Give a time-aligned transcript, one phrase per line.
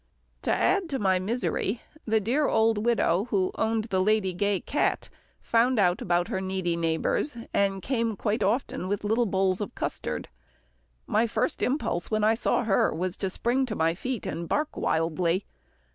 [0.41, 5.09] To add to my misery, the dear old widow who owned the Lady Gay cat
[5.39, 10.27] found out about her needy neighbours, and came quite often with little bowls of custard.
[11.05, 14.75] My first impulse when I saw her was to spring to my feet and bark
[14.75, 15.45] wildly.